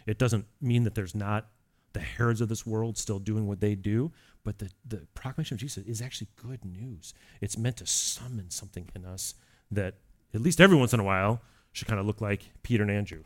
[0.09, 1.47] It doesn't mean that there's not
[1.93, 4.11] the Herods of this world still doing what they do,
[4.43, 7.15] but the, the proclamation of Jesus is actually good news.
[7.41, 9.37] It's meant to summon something in us
[9.71, 9.95] that,
[10.35, 13.23] at least every once in a while, should kind of look like Peter and Andrew,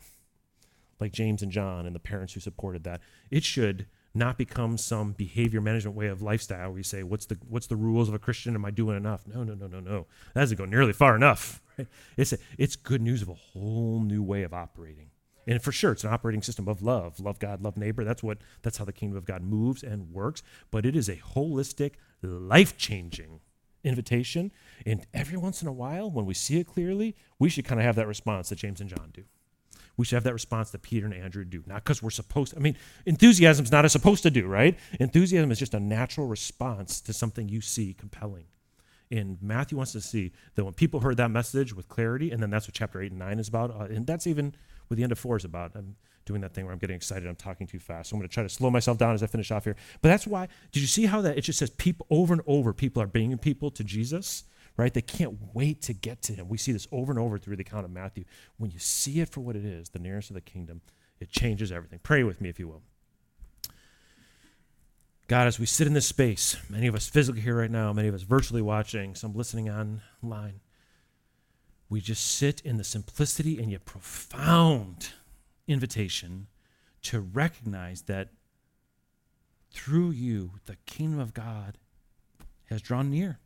[0.99, 3.01] like James and John and the parents who supported that.
[3.31, 7.37] It should not become some behavior management way of lifestyle where you say, what's the,
[7.47, 8.55] what's the rules of a Christian?
[8.55, 9.27] Am I doing enough?
[9.27, 10.07] No, no, no, no, no.
[10.33, 11.61] That doesn't go nearly far enough.
[11.77, 11.87] Right?
[12.15, 15.09] It's, a, it's good news of a whole new way of operating.
[15.45, 18.05] And for sure, it's an operating system of love, love God, love neighbor.
[18.05, 20.41] That's what that's how the kingdom of God moves and works.
[20.71, 23.41] But it is a holistic, life-changing
[23.83, 24.51] invitation.
[24.85, 27.85] And every once in a while, when we see it clearly, we should kind of
[27.85, 29.25] have that response that James and John do.
[29.97, 31.63] We should have that response that Peter and Andrew do.
[31.65, 34.77] Not because we're supposed to, I mean, enthusiasm is not a supposed to do, right?
[34.99, 38.45] Enthusiasm is just a natural response to something you see compelling.
[39.11, 42.49] And Matthew wants to see that when people heard that message with clarity, and then
[42.49, 44.55] that's what chapter 8 and 9 is about, uh, and that's even
[44.87, 45.71] what the end of four is about.
[45.75, 48.09] I'm doing that thing where I'm getting excited, I'm talking too fast.
[48.09, 49.75] So I'm going to try to slow myself down as I finish off here.
[50.01, 52.73] But that's why, did you see how that it just says people over and over,
[52.73, 54.43] people are bringing people to Jesus,
[54.77, 54.93] right?
[54.93, 56.49] They can't wait to get to him.
[56.49, 58.25] We see this over and over through the account of Matthew.
[58.57, 60.81] When you see it for what it is, the nearness of the kingdom,
[61.19, 61.99] it changes everything.
[62.03, 62.81] Pray with me, if you will.
[65.27, 68.07] God, as we sit in this space, many of us physically here right now, many
[68.07, 70.59] of us virtually watching, some listening online,
[71.89, 75.13] we just sit in the simplicity and yet profound
[75.67, 76.47] invitation
[77.03, 78.29] to recognize that
[79.71, 81.77] through you, the kingdom of God
[82.69, 83.39] has drawn near.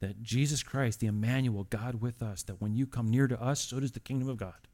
[0.00, 3.60] That Jesus Christ, the Emmanuel, God with us, that when you come near to us,
[3.60, 4.68] so does the kingdom of God.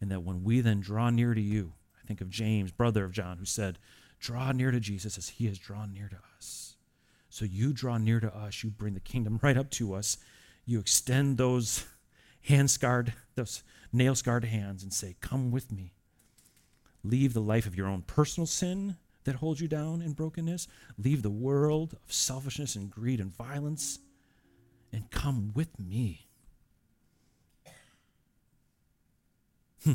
[0.00, 3.12] And that when we then draw near to you, I think of James, brother of
[3.12, 3.78] John, who said,
[4.18, 6.76] Draw near to Jesus as he has drawn near to us.
[7.28, 10.18] So you draw near to us, you bring the kingdom right up to us,
[10.66, 11.86] you extend those
[12.42, 15.94] hand scarred, those nail scarred hands and say, Come with me.
[17.02, 20.66] Leave the life of your own personal sin that holds you down in brokenness.
[20.98, 24.00] Leave the world of selfishness and greed and violence
[24.92, 26.26] and come with me.
[29.84, 29.92] Hmm.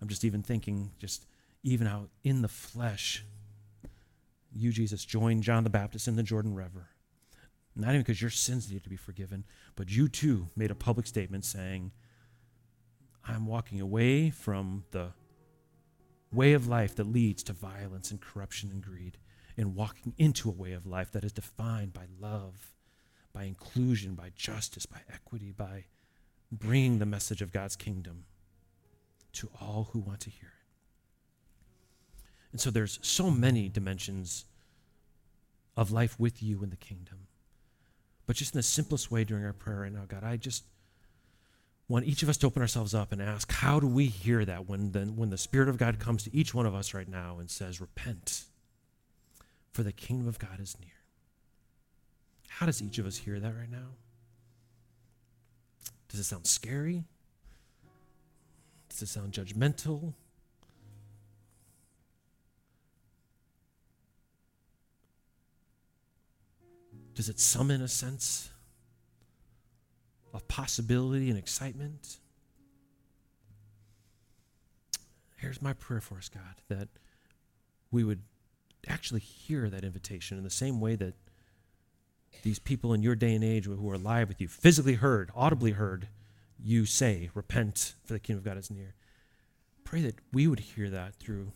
[0.00, 1.26] I'm just even thinking, just
[1.62, 3.24] even how in the flesh,
[4.52, 6.88] you, Jesus, joined John the Baptist in the Jordan River
[7.76, 9.44] not even because your sins need to be forgiven,
[9.74, 11.92] but you too made a public statement saying,
[13.26, 15.08] I'm walking away from the
[16.32, 19.18] way of life that leads to violence and corruption and greed,
[19.56, 22.73] and walking into a way of life that is defined by love,
[23.34, 25.84] by inclusion, by justice, by equity, by
[26.50, 28.24] bringing the message of God's kingdom
[29.32, 30.54] to all who want to hear it.
[32.52, 34.44] And so there's so many dimensions
[35.76, 37.26] of life with you in the kingdom.
[38.26, 40.62] But just in the simplest way during our prayer right now, God, I just
[41.88, 44.68] want each of us to open ourselves up and ask, how do we hear that
[44.68, 47.38] when the, when the Spirit of God comes to each one of us right now
[47.40, 48.44] and says, repent,
[49.72, 51.03] for the kingdom of God is near?
[52.58, 53.96] How does each of us hear that right now?
[56.08, 57.02] Does it sound scary?
[58.88, 60.14] Does it sound judgmental?
[67.16, 68.50] Does it summon a sense
[70.32, 72.18] of possibility and excitement?
[75.38, 76.86] Here's my prayer for us, God, that
[77.90, 78.22] we would
[78.86, 81.14] actually hear that invitation in the same way that
[82.42, 85.72] these people in your day and age who are alive with you, physically heard, audibly
[85.72, 86.08] heard,
[86.62, 88.94] you say, Repent, for the kingdom of God is near.
[89.84, 91.52] Pray that we would hear that through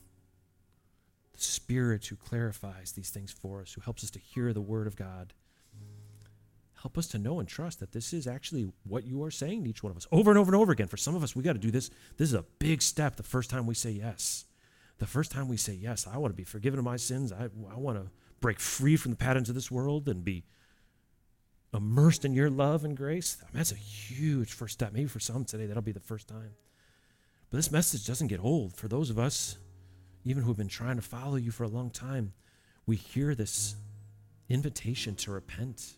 [1.33, 4.87] the Spirit who clarifies these things for us, who helps us to hear the Word
[4.87, 5.33] of God.
[6.83, 9.70] Help us to know and trust that this is actually what you are saying to
[9.70, 10.87] each one of us over and over and over again.
[10.87, 11.91] For some of us, we got to do this.
[12.16, 14.45] This is a big step the first time we say yes.
[14.99, 17.33] The first time we say yes, I want to be forgiven of my sins.
[17.33, 18.11] I, I want to
[18.41, 20.45] break free from the patterns of this world and be
[21.75, 23.37] immersed in your love and grace.
[23.41, 24.93] I mean, that's a huge first step.
[24.93, 26.53] Maybe for some today, that'll be the first time.
[27.51, 28.75] But this message doesn't get old.
[28.75, 29.59] For those of us,
[30.25, 32.33] even who have been trying to follow you for a long time,
[32.87, 33.77] we hear this
[34.49, 35.95] invitation to repent,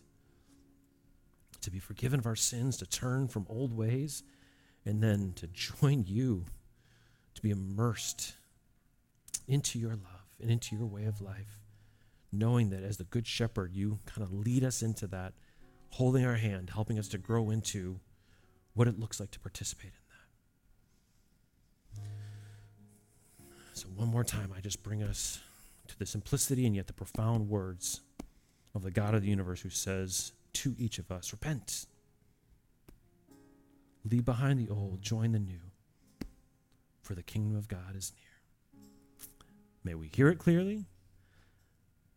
[1.61, 4.23] to be forgiven of our sins, to turn from old ways,
[4.85, 6.45] and then to join you,
[7.35, 8.33] to be immersed
[9.47, 11.59] into your love and into your way of life,
[12.31, 15.33] knowing that as the Good Shepherd, you kind of lead us into that,
[15.91, 17.99] holding our hand, helping us to grow into
[18.73, 19.91] what it looks like to participate
[21.95, 22.07] in that.
[23.73, 25.39] So, one more time, I just bring us
[25.87, 28.01] to the simplicity and yet the profound words
[28.73, 31.85] of the God of the universe who says to each of us, Repent.
[34.09, 35.59] Leave behind the old, join the new,
[37.03, 38.81] for the kingdom of God is near.
[39.83, 40.85] May we hear it clearly.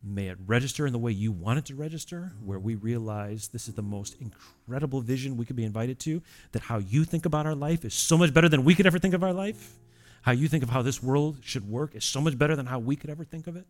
[0.07, 3.67] May it register in the way you want it to register, where we realize this
[3.67, 7.47] is the most incredible vision we could be invited to, that how you think about
[7.47, 9.73] our life is so much better than we could ever think of our life.
[10.21, 12.77] How you think of how this world should work is so much better than how
[12.77, 13.65] we could ever think of it.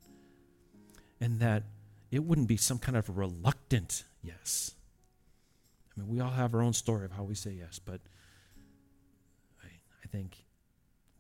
[1.22, 1.64] And that
[2.12, 4.72] it wouldn't be some kind of reluctant yes.
[5.96, 8.02] I mean, we all have our own story of how we say yes, but
[9.64, 9.68] I,
[10.04, 10.44] I think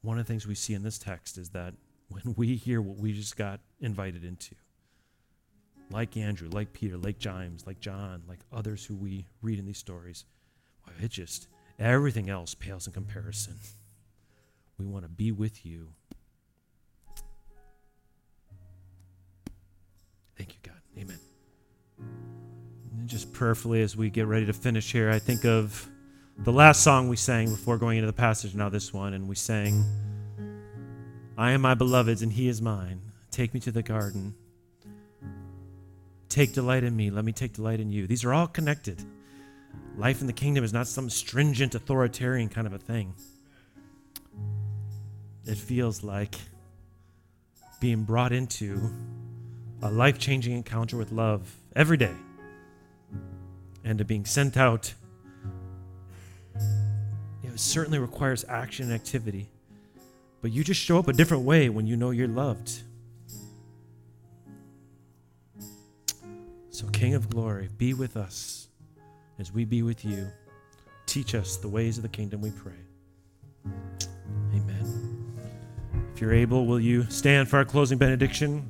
[0.01, 1.73] one of the things we see in this text is that
[2.09, 4.55] when we hear what we just got invited into.
[5.91, 9.77] Like Andrew, like Peter, like James, like John, like others who we read in these
[9.77, 10.25] stories,
[10.85, 11.47] well, it just,
[11.79, 13.55] everything else pales in comparison.
[14.77, 15.89] We want to be with you.
[20.37, 20.81] Thank you, God.
[20.97, 21.19] Amen.
[21.97, 25.87] And just prayerfully, as we get ready to finish here, I think of
[26.39, 29.35] the last song we sang before going into the passage, now this one, and we
[29.35, 29.85] sang.
[31.37, 33.01] I am my beloved's and he is mine.
[33.31, 34.35] Take me to the garden.
[36.35, 37.09] Take delight in me.
[37.11, 38.07] Let me take delight in you.
[38.07, 39.01] These are all connected.
[39.95, 43.13] Life in the kingdom is not some stringent authoritarian kind of a thing.
[45.45, 46.35] It feels like
[47.79, 48.89] being brought into
[49.81, 52.15] a life changing encounter with love every day
[53.85, 54.93] and to being sent out.
[57.45, 59.47] It certainly requires action and activity.
[60.41, 62.81] But you just show up a different way when you know you're loved.
[66.75, 68.67] So, King of glory, be with us
[69.39, 70.27] as we be with you.
[71.05, 72.73] Teach us the ways of the kingdom, we pray.
[74.53, 75.33] Amen.
[76.13, 78.69] If you're able, will you stand for our closing benediction?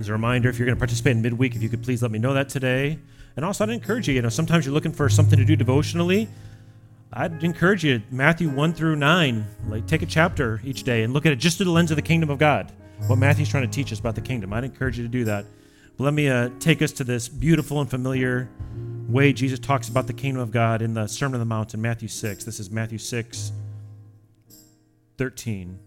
[0.00, 2.10] As a reminder, if you're going to participate in midweek, if you could please let
[2.10, 2.98] me know that today.
[3.36, 6.28] And also, I'd encourage you, you know, sometimes you're looking for something to do devotionally.
[7.12, 11.26] I'd encourage you, Matthew 1 through 9, like take a chapter each day and look
[11.26, 12.72] at it just through the lens of the kingdom of God.
[13.06, 14.54] What Matthew's trying to teach us about the kingdom.
[14.54, 15.44] I'd encourage you to do that.
[15.96, 18.50] But let me uh, take us to this beautiful and familiar
[19.08, 21.80] way Jesus talks about the kingdom of God in the Sermon on the Mount in
[21.80, 22.42] Matthew 6.
[22.42, 23.52] This is Matthew 6,
[25.18, 25.78] 13.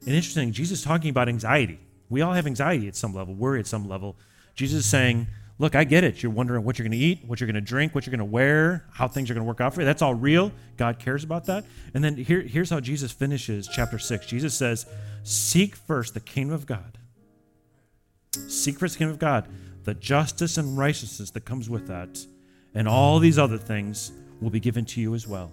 [0.00, 1.80] And interesting, Jesus is talking about anxiety.
[2.10, 4.16] We all have anxiety at some level, worry at some level.
[4.54, 5.26] Jesus is saying,
[5.58, 6.22] look, I get it.
[6.22, 8.18] You're wondering what you're going to eat, what you're going to drink, what you're going
[8.18, 9.86] to wear, how things are going to work out for you.
[9.86, 10.52] That's all real.
[10.76, 11.64] God cares about that.
[11.94, 14.26] And then here, here's how Jesus finishes chapter 6.
[14.26, 14.84] Jesus says,
[15.22, 16.98] Seek first the kingdom of God.
[18.36, 19.48] The kingdom of God,
[19.84, 22.24] the justice and righteousness that comes with that,
[22.74, 25.52] and all these other things will be given to you as well.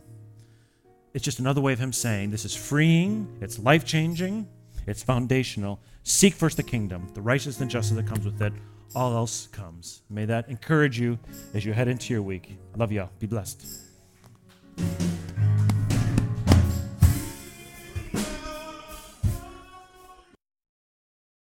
[1.13, 4.47] It's just another way of him saying this is freeing, it's life changing,
[4.87, 5.79] it's foundational.
[6.03, 8.53] Seek first the kingdom, the righteousness and justice that comes with it
[8.95, 10.01] all else comes.
[10.09, 11.17] May that encourage you
[11.53, 12.57] as you head into your week.
[12.73, 13.11] I love you all.
[13.19, 13.65] Be blessed.